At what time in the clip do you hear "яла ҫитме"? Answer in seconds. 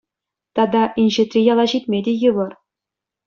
1.47-2.01